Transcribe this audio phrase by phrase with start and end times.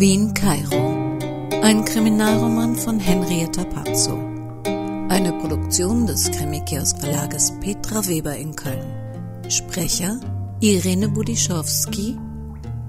[0.00, 1.18] Wien Kairo.
[1.62, 4.18] Ein Kriminalroman von Henrietta Pazzo.
[5.08, 8.84] Eine Produktion des Krimikiosk Verlages Petra Weber in Köln.
[9.48, 10.18] Sprecher
[10.60, 12.18] Irene Budischowski,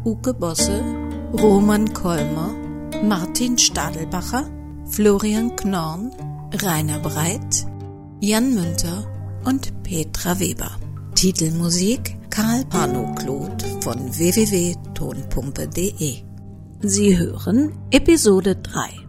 [0.04, 0.84] Uke Bosse,
[1.34, 2.50] Roman Kolmer,
[3.04, 4.50] Martin Stadelbacher,
[4.90, 6.12] Florian Knorn,
[6.64, 7.68] Rainer Breit,
[8.20, 9.06] Jan Münter
[9.44, 10.72] und Petra Weber.
[11.14, 16.35] Titelmusik Karl Pano-Kloth von www.tonpumpe.de.
[16.88, 19.06] Sie hören Episode 3.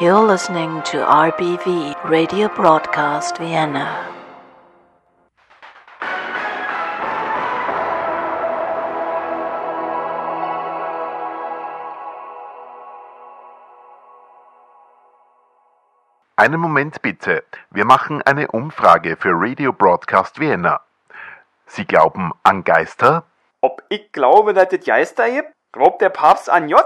[0.00, 4.23] You're listening to RBV Radio Broadcast Vienna.
[16.36, 17.44] Einen Moment bitte.
[17.70, 20.80] Wir machen eine Umfrage für Radio Broadcast Vienna.
[21.66, 23.22] Sie glauben an Geister?
[23.60, 25.52] Ob ich glaube, dass es Geister gibt?
[25.70, 26.82] Glaubt der Papst an J?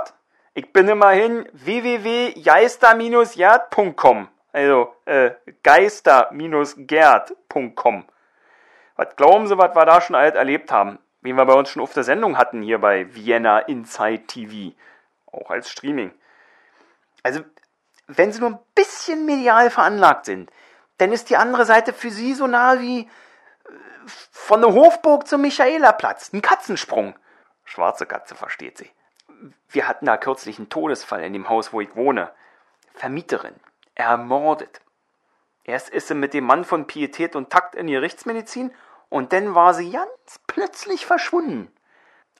[0.53, 4.28] Ich bin immerhin www.geister-gerd.com.
[4.53, 5.31] Also, äh,
[5.62, 8.04] geister-gerd.com.
[8.97, 10.98] Was glauben Sie, was wir da schon alt erlebt haben?
[11.22, 14.75] Wen wir bei uns schon auf der Sendung hatten hier bei Vienna Inside TV.
[15.32, 16.12] Auch als Streaming.
[17.22, 17.44] Also,
[18.08, 20.50] wenn sie nur ein bisschen medial veranlagt sind,
[20.96, 23.08] dann ist die andere Seite für sie so nah wie äh,
[24.06, 26.32] von der Hofburg zum Michaelerplatz.
[26.32, 27.14] Ein Katzensprung.
[27.64, 28.91] Schwarze Katze, versteht sie.
[29.69, 32.32] Wir hatten da kürzlich einen Todesfall in dem Haus, wo ich wohne.
[32.94, 33.54] Vermieterin.
[33.94, 34.80] Ermordet.
[35.64, 38.72] Erst ist sie mit dem Mann von Pietät und Takt in die Rechtsmedizin
[39.10, 41.70] und dann war sie ganz plötzlich verschwunden.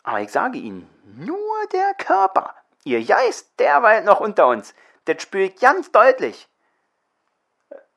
[0.03, 2.55] Aber ich sage Ihnen, nur der Körper,
[2.85, 4.75] ihr Geist, der weilt noch unter uns.
[5.09, 6.49] Das spüre ich ganz deutlich.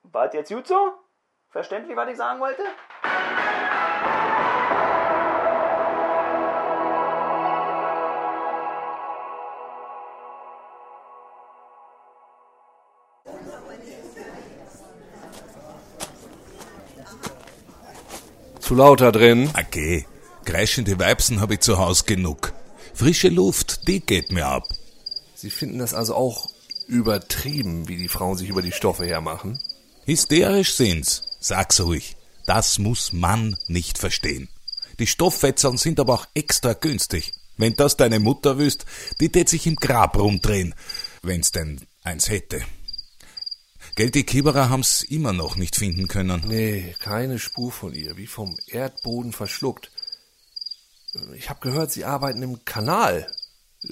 [0.04, 0.94] War das jetzt gut so?
[1.50, 2.64] Verständlich, was ich sagen wollte?
[18.62, 19.52] Zu lauter drin.
[19.60, 20.08] Okay,
[20.46, 22.54] kreischende Weibsen habe ich zu Haus genug.
[22.94, 24.64] Frische Luft, die geht mir ab.
[25.36, 26.61] Sie finden das also auch
[26.92, 29.60] übertrieben, wie die Frauen sich über die Stoffe hermachen?
[30.06, 31.24] Hysterisch sind's.
[31.40, 32.18] Sag's ruhig.
[32.46, 34.50] Das muss man nicht verstehen.
[35.00, 37.32] Die Stofffetzeln sind aber auch extra günstig.
[37.58, 38.86] Wenn das deine Mutter wüsst,
[39.22, 40.76] die tät sich im Grab rumdrehen,
[41.24, 42.62] wenn's denn eins hätte.
[43.96, 46.44] Gell, die Kieberer haben's immer noch nicht finden können.
[46.46, 49.92] Nee, keine Spur von ihr, wie vom Erdboden verschluckt.
[51.36, 53.32] Ich hab gehört, sie arbeiten im Kanal.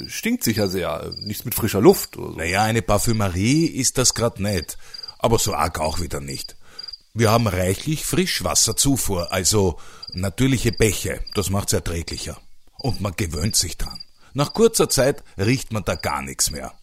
[0.08, 2.30] Stinkt sicher sehr, nichts mit frischer Luft so.
[2.30, 4.78] Naja, eine Parfümerie ist das grad nicht,
[5.18, 6.56] aber so arg auch wieder nicht.
[7.14, 9.80] Wir haben reichlich Frischwasserzufuhr, also
[10.14, 12.40] natürliche Bäche, das macht's erträglicher.
[12.78, 14.00] Und man gewöhnt sich dran.
[14.34, 16.74] Nach kurzer Zeit riecht man da gar nichts mehr.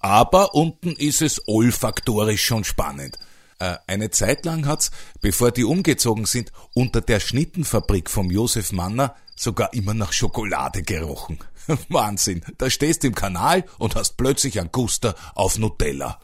[0.00, 3.18] Aber unten ist es olfaktorisch schon spannend.
[3.62, 9.14] Äh, eine Zeit lang hat's, bevor die umgezogen sind, unter der Schnittenfabrik vom Josef Manner
[9.36, 11.38] sogar immer nach Schokolade gerochen.
[11.88, 12.42] Wahnsinn.
[12.58, 16.18] Da stehst du im Kanal und hast plötzlich ein Guster auf Nutella.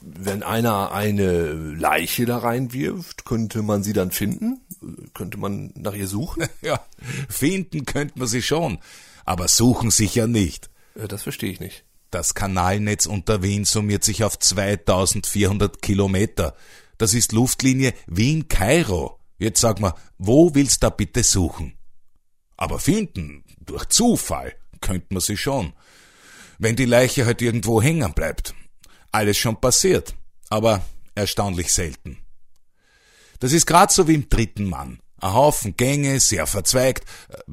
[0.00, 4.60] Wenn einer eine Leiche da reinwirft, könnte man sie dann finden?
[5.12, 6.44] Könnte man nach ihr suchen?
[6.62, 6.86] Ja,
[7.28, 8.78] finden könnte man sie schon,
[9.24, 10.70] aber suchen sicher nicht.
[10.94, 11.84] Äh, Das verstehe ich nicht.
[12.16, 16.56] Das Kanalnetz unter Wien summiert sich auf 2400 Kilometer.
[16.96, 19.20] Das ist Luftlinie Wien-Kairo.
[19.36, 21.76] Jetzt sag mal, wo willst du da bitte suchen?
[22.56, 25.74] Aber finden, durch Zufall, könnte man sie schon.
[26.58, 28.54] Wenn die Leiche halt irgendwo hängen bleibt.
[29.12, 30.14] Alles schon passiert,
[30.48, 32.16] aber erstaunlich selten.
[33.40, 35.00] Das ist grad so wie im dritten Mann.
[35.20, 37.04] Ein Haufen Gänge, sehr verzweigt.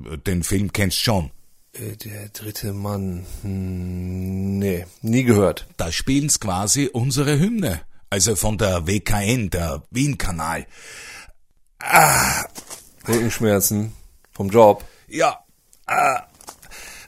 [0.06, 1.32] Äh, Den Film kennst schon.
[1.74, 3.26] Äh, Der dritte Mann.
[3.42, 5.68] Hm, nee, nie gehört.
[5.78, 7.82] Da spielen's quasi unsere Hymne.
[8.10, 10.68] Also von der WKN, der Wien-Kanal.
[13.08, 13.94] Rückenschmerzen
[14.32, 14.86] vom Job.
[15.08, 15.44] Ja,
[15.88, 16.20] äh,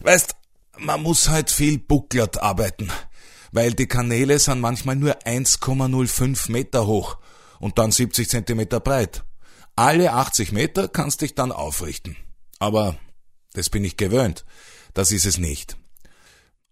[0.02, 0.36] weißt,
[0.80, 2.90] man muss halt viel bucklert arbeiten,
[3.52, 7.18] weil die Kanäle sind manchmal nur 1,05 Meter hoch
[7.60, 9.24] und dann 70 Zentimeter breit.
[9.76, 12.18] Alle 80 Meter kannst dich dann aufrichten.
[12.60, 12.98] Aber
[13.56, 14.46] das bin ich gewöhnt.
[14.94, 15.78] Das ist es nicht.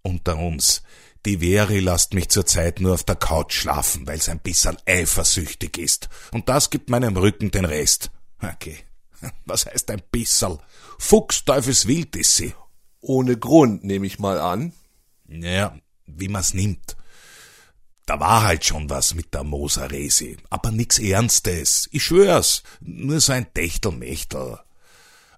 [0.01, 0.83] Unter uns.
[1.25, 6.09] Die Veri lasst mich zurzeit nur auf der Couch schlafen, weil's ein bisschen eifersüchtig ist.
[6.31, 8.12] Und das gibt meinem Rücken den Rest.
[8.41, 8.80] Okay.
[9.45, 10.59] Was heißt ein bisserl?
[11.00, 12.53] Fuchsteufelswild ist sie.
[13.00, 14.74] Ohne Grund, nehme ich mal an.
[15.25, 16.95] Naja, wie man's nimmt.
[18.06, 21.88] Da war halt schon was mit der Moser Resi, aber nix Ernstes.
[21.91, 24.59] Ich schwör's, nur so ein Techtelmechtel.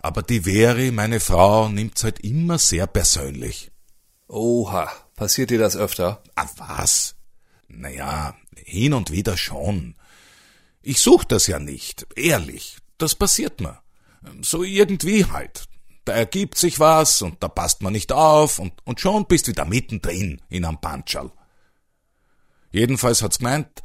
[0.06, 3.72] Aber die Veri, meine Frau, nimmt's halt immer sehr persönlich.
[4.28, 6.22] Oha, passiert dir das öfter?
[6.36, 7.16] Ah, was?
[7.70, 9.96] Naja, hin und wieder schon.
[10.84, 12.78] Ich such das ja nicht, ehrlich.
[13.00, 13.80] Das passiert mir.
[14.44, 15.64] So irgendwie halt.
[16.04, 19.66] Da ergibt sich was und da passt man nicht auf und, und schon bist wieder
[19.66, 21.32] mittendrin in einem Panschal.
[22.72, 23.82] Jedenfalls hat's gemeint,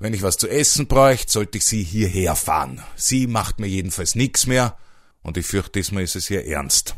[0.00, 2.82] wenn ich was zu essen bräuchte, sollte ich sie hierher fahren.
[2.94, 4.76] Sie macht mir jedenfalls nix mehr
[5.22, 6.96] und ich fürchte, diesmal ist es ihr ernst.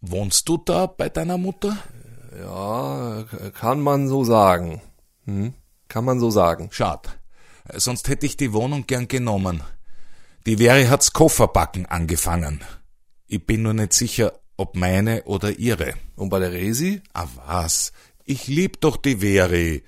[0.00, 1.76] Wohnst du da bei deiner Mutter?
[2.38, 3.24] Ja,
[3.54, 4.80] kann man so sagen.
[5.24, 5.54] Hm?
[5.88, 6.68] Kann man so sagen.
[6.72, 7.18] Schad.
[7.74, 9.62] Sonst hätte ich die Wohnung gern genommen.
[10.46, 12.62] Die Veri hat's Kofferbacken angefangen.
[13.26, 15.94] Ich bin nur nicht sicher, ob meine oder ihre.
[16.16, 17.02] Und bei der Resi?
[17.12, 17.92] Ah was?
[18.24, 19.84] Ich lieb doch die Veri.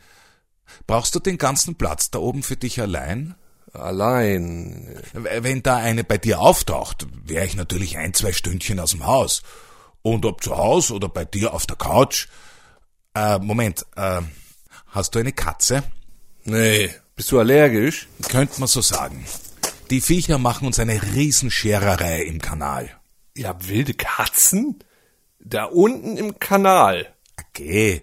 [0.87, 3.35] Brauchst du den ganzen Platz da oben für dich allein?
[3.73, 5.01] Allein.
[5.15, 9.43] Wenn da eine bei dir auftaucht, wäre ich natürlich ein, zwei Stündchen aus dem Haus.
[10.03, 12.29] Und ob zu Haus oder bei dir auf der Couch.
[13.15, 14.21] Äh, Moment, äh,
[14.89, 15.83] hast du eine Katze?
[16.45, 16.91] Nee.
[17.15, 18.09] Bist du allergisch?
[18.29, 19.25] Könnte man so sagen.
[19.91, 22.91] Die Viecher machen uns eine Riesenschererei im Kanal.
[23.35, 24.83] Ihr habt wilde Katzen?
[25.39, 27.15] Da unten im Kanal.
[27.39, 28.03] Okay,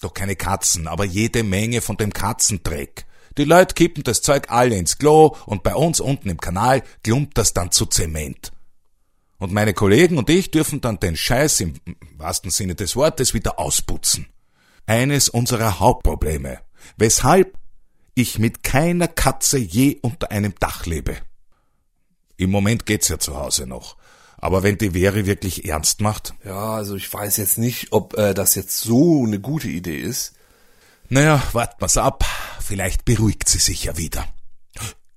[0.00, 3.06] doch keine Katzen, aber jede Menge von dem Katzendreck.
[3.38, 7.36] Die Leute kippen das Zeug alle ins Klo und bei uns unten im Kanal klumpt
[7.36, 8.52] das dann zu Zement.
[9.38, 11.74] Und meine Kollegen und ich dürfen dann den Scheiß im
[12.16, 14.26] wahrsten Sinne des Wortes wieder ausputzen.
[14.86, 16.60] Eines unserer Hauptprobleme,
[16.96, 17.58] weshalb
[18.14, 21.16] ich mit keiner Katze je unter einem Dach lebe.
[22.38, 23.96] Im Moment geht's ja zu Hause noch.
[24.38, 26.34] Aber wenn die Veri wirklich ernst macht?
[26.44, 30.34] Ja, also ich weiß jetzt nicht, ob äh, das jetzt so eine gute Idee ist.
[31.08, 32.24] Naja, wart mal's ab.
[32.60, 34.26] Vielleicht beruhigt sie sich ja wieder.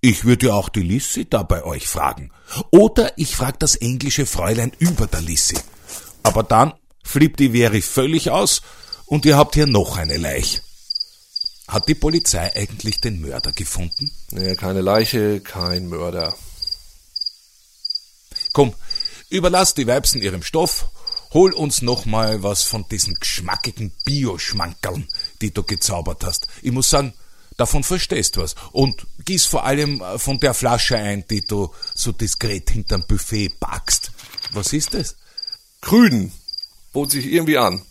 [0.02, 2.32] Ich würde ja auch die Lissy da bei euch fragen.
[2.72, 5.58] Oder ich frag das englische Fräulein über der Lissy.
[6.24, 8.62] Aber dann flippt die Veri völlig aus
[9.08, 10.62] und ihr habt hier noch eine Leich.
[11.68, 14.12] Hat die Polizei eigentlich den Mörder gefunden?
[14.32, 16.36] Nee, keine Leiche, kein Mörder.
[18.54, 18.74] Komm,
[19.30, 20.90] überlass die Weibsen ihrem Stoff,
[21.34, 25.08] hol uns noch mal was von diesen geschmackigen Bioschmankerln,
[25.42, 26.48] die du gezaubert hast.
[26.62, 27.14] Ich muss sagen,
[27.58, 28.56] davon verstehst du was.
[28.72, 33.50] Und gieß vor allem äh, von der Flasche ein, die du so diskret hinterm Buffet
[33.60, 34.12] backst.
[34.52, 35.16] Was ist das?
[35.82, 36.32] Grüden.
[36.92, 37.82] Bot sich irgendwie an.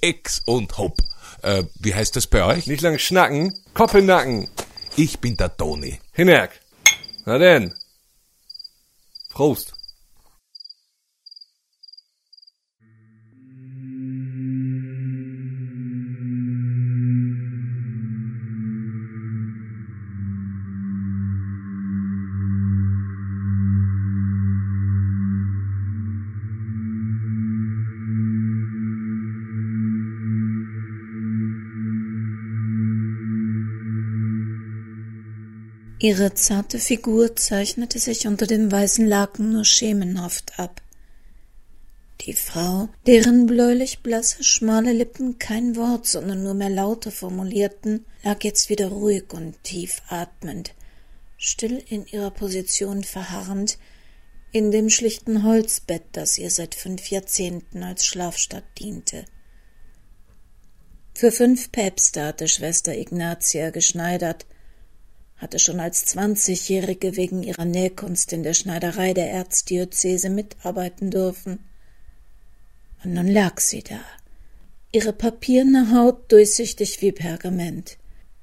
[0.00, 0.98] Ex und Hopp.
[1.42, 2.66] Äh, wie heißt das bei euch?
[2.66, 4.48] Nicht lang schnacken, Kopf in Nacken.
[4.96, 5.98] Ich bin der Toni.
[6.12, 6.60] Hinerk.
[7.24, 7.74] Na denn.
[9.30, 9.72] Prost.
[36.04, 40.82] Ihre zarte Figur zeichnete sich unter dem weißen Laken nur schemenhaft ab.
[42.20, 48.44] Die Frau, deren bläulich blasse, schmale Lippen kein Wort, sondern nur mehr Laute formulierten, lag
[48.44, 50.74] jetzt wieder ruhig und tief atmend,
[51.38, 53.78] still in ihrer Position verharrend,
[54.52, 59.24] in dem schlichten Holzbett, das ihr seit fünf Jahrzehnten als Schlafstatt diente.
[61.14, 64.44] Für fünf Päpste hatte Schwester Ignatia geschneidert,
[65.36, 71.58] hatte schon als Zwanzigjährige wegen ihrer Nähkunst in der Schneiderei der Erzdiözese mitarbeiten dürfen.
[73.02, 74.00] Und nun lag sie da,
[74.92, 77.98] ihre papierne Haut durchsichtig wie Pergament,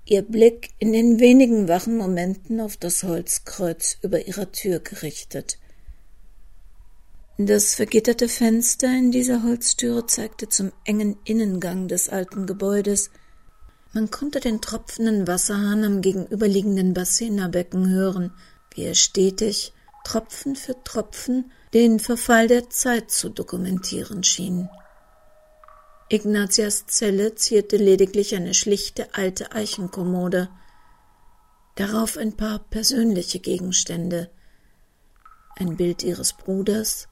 [0.05, 5.57] ihr Blick in den wenigen wachen Momenten auf das Holzkreuz über ihrer Tür gerichtet.
[7.37, 13.09] Das vergitterte Fenster in dieser Holztüre zeigte zum engen Innengang des alten Gebäudes,
[13.93, 18.31] man konnte den tropfenden Wasserhahn am gegenüberliegenden Bassenerbecken hören,
[18.73, 24.69] wie er stetig, Tropfen für Tropfen, den Verfall der Zeit zu dokumentieren schien.
[26.09, 30.49] Ignatias Zelle zierte lediglich eine schlichte alte Eichenkommode,
[31.75, 34.29] darauf ein paar persönliche Gegenstände,
[35.55, 37.07] ein Bild ihres Bruders,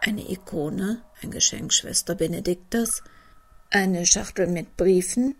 [0.00, 3.02] eine Ikone, ein Geschenk Schwester Benediktas,
[3.70, 5.34] eine Schachtel mit Briefen,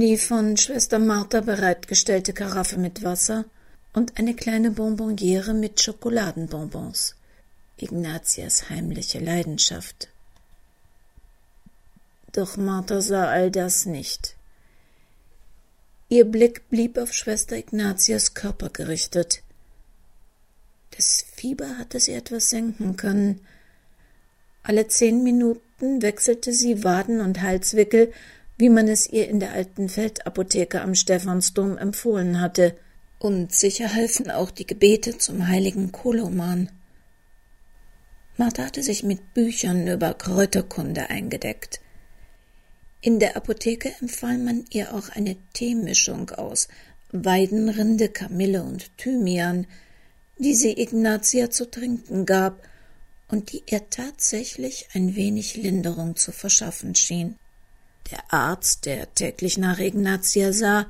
[0.00, 3.44] die von Schwester Martha bereitgestellte Karaffe mit Wasser
[3.92, 7.14] und eine kleine Bonbonniere mit Schokoladenbonbons.
[7.76, 10.08] Ignatias heimliche Leidenschaft.
[12.32, 14.34] Doch Martha sah all das nicht.
[16.08, 19.42] Ihr Blick blieb auf Schwester Ignatias Körper gerichtet.
[20.96, 23.40] Das Fieber hatte sie etwas senken können.
[24.62, 28.12] Alle zehn Minuten wechselte sie Waden und Halswickel,
[28.56, 32.76] wie man es ihr in der alten Feldapotheke am Stephansdom empfohlen hatte,
[33.18, 36.70] und sicher halfen auch die Gebete zum heiligen Koloman.
[38.36, 41.80] Martha hatte sich mit Büchern über Kräuterkunde eingedeckt.
[43.00, 46.68] In der Apotheke empfahl man ihr auch eine Teemischung aus
[47.12, 49.66] Weidenrinde, Kamille und Thymian,
[50.38, 52.66] die sie Ignatia zu trinken gab
[53.28, 57.36] und die ihr tatsächlich ein wenig Linderung zu verschaffen schien.
[58.10, 60.86] Der Arzt, der täglich nach Ignatia sah,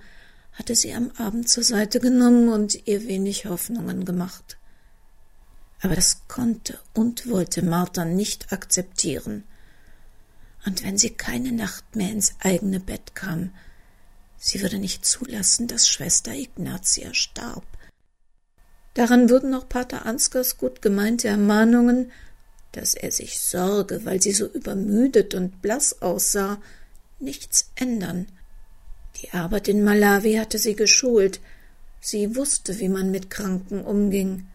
[0.52, 4.56] hatte sie am Abend zur Seite genommen und ihr wenig Hoffnungen gemacht.
[5.80, 9.44] Aber das konnte und wollte Martha nicht akzeptieren.
[10.64, 13.52] Und wenn sie keine Nacht mehr ins eigene Bett kam,
[14.38, 17.66] sie würde nicht zulassen, dass Schwester Ignatia starb.
[18.94, 22.12] Daran würden auch Pater Ansgers gut gemeinte Ermahnungen,
[22.72, 26.60] dass er sich sorge, weil sie so übermüdet und blass aussah,
[27.24, 28.26] nichts ändern.
[29.22, 31.40] Die Arbeit in Malawi hatte sie geschult.
[32.00, 34.46] Sie wusste, wie man mit Kranken umging.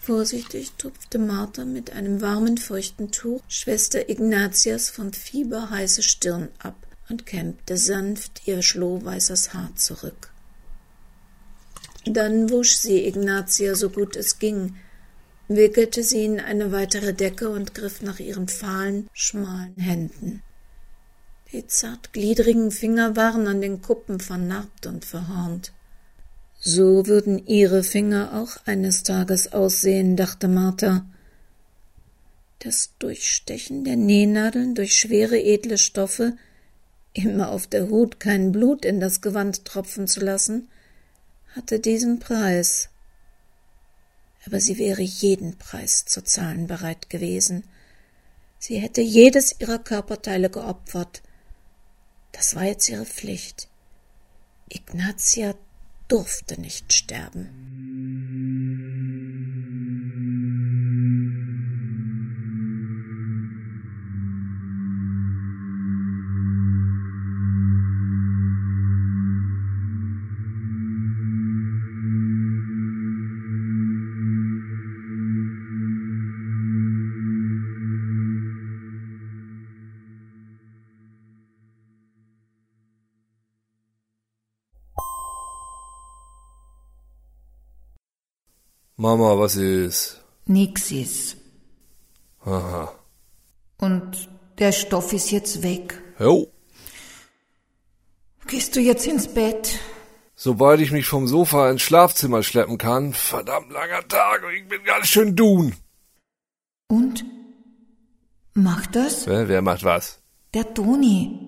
[0.00, 6.74] Vorsichtig tupfte Martha mit einem warmen, feuchten Tuch Schwester Ignatias von Fieber heiße Stirn ab
[7.08, 10.32] und kämmte sanft ihr schlohweißes Haar zurück.
[12.04, 14.74] Dann wusch sie Ignatia so gut es ging,
[15.46, 20.42] wickelte sie in eine weitere Decke und griff nach ihren fahlen, schmalen Händen.
[21.52, 25.72] Die zartgliedrigen Finger waren an den Kuppen vernarbt und verhornt.
[26.58, 31.04] So würden ihre Finger auch eines Tages aussehen, dachte Martha.
[32.60, 36.36] Das Durchstechen der Nähnadeln durch schwere edle Stoffe,
[37.12, 40.68] immer auf der Hut kein Blut in das Gewand tropfen zu lassen,
[41.54, 42.88] hatte diesen Preis.
[44.46, 47.64] Aber sie wäre jeden Preis zu zahlen bereit gewesen.
[48.58, 51.20] Sie hätte jedes ihrer Körperteile geopfert.
[52.32, 53.68] Das war jetzt ihre Pflicht.
[54.68, 55.54] Ignatia
[56.08, 58.61] durfte nicht sterben.
[89.02, 90.20] Mama, was ist?
[90.46, 91.36] Nix ist.
[92.44, 92.94] Aha.
[93.78, 94.28] Und
[94.58, 96.00] der Stoff ist jetzt weg.
[96.20, 96.52] Jo.
[98.46, 99.80] Gehst du jetzt ins Bett?
[100.36, 104.84] Sobald ich mich vom Sofa ins Schlafzimmer schleppen kann, verdammt langer Tag und ich bin
[104.84, 105.74] ganz schön dun.
[106.86, 107.24] Und?
[108.54, 109.26] Macht das?
[109.26, 110.22] Wer, wer macht was?
[110.54, 111.40] Der Toni.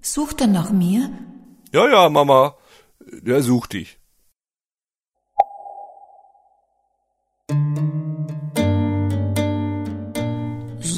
[0.00, 1.12] Sucht er nach mir?
[1.70, 2.56] Ja, ja, Mama.
[3.00, 3.97] Der sucht dich.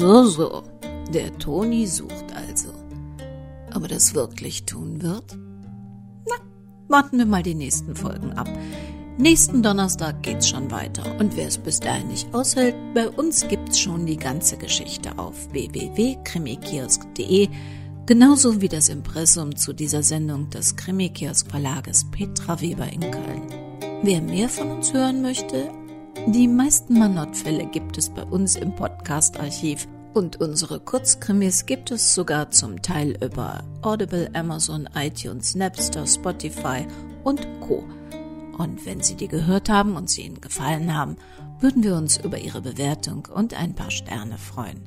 [0.01, 0.63] So, so.
[1.13, 2.69] Der Toni sucht also.
[3.71, 5.37] Aber das wirklich tun wird?
[6.27, 6.37] Na,
[6.87, 8.49] warten wir mal die nächsten Folgen ab.
[9.19, 11.03] Nächsten Donnerstag geht's schon weiter.
[11.19, 15.35] Und wer es bis dahin nicht aushält, bei uns gibt's schon die ganze Geschichte auf
[15.51, 17.47] www.krimikiosk.de,
[18.07, 23.43] genauso wie das Impressum zu dieser Sendung des Krimikiosk Verlages Petra Weber in Köln.
[24.01, 25.69] Wer mehr von uns hören möchte,
[26.27, 32.51] die meisten Manott-Fälle gibt es bei uns im Podcast-Archiv und unsere Kurzkrimis gibt es sogar
[32.51, 36.85] zum Teil über Audible, Amazon, iTunes, Napster, Spotify
[37.23, 37.83] und Co.
[38.57, 41.15] Und wenn Sie die gehört haben und sie Ihnen gefallen haben,
[41.59, 44.81] würden wir uns über Ihre Bewertung und ein paar Sterne freuen.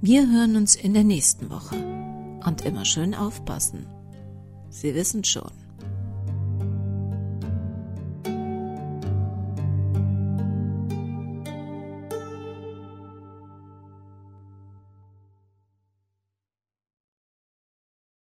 [0.00, 1.76] Wir hören uns in der nächsten Woche.
[2.46, 3.86] Und immer schön aufpassen.
[4.70, 5.59] Sie wissen schon.